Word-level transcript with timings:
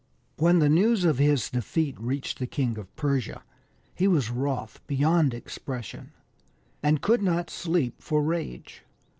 When 0.37 0.57
the 0.57 0.67
news 0.67 1.03
of 1.05 1.19
his 1.19 1.51
defeat 1.51 1.95
reached 1.99 2.39
the 2.39 2.47
King 2.47 2.75
of 2.79 2.95
Persia 2.95 3.43
he 3.93 4.07
was 4.07 4.31
wroth 4.31 4.79
beyond 4.87 5.31
expression, 5.35 6.11
and 6.81 7.03
could 7.03 7.21
not 7.21 7.51
sleep 7.51 8.01
for 8.01 8.23
rage. 8.23 8.81